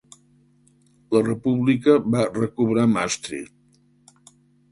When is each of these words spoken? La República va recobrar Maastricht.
La 1.15 1.21
República 1.27 1.95
va 2.15 2.25
recobrar 2.39 2.87
Maastricht. 2.97 4.35